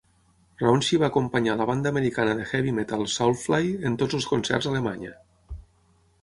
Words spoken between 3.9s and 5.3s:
en tots els concerts a Alemanya.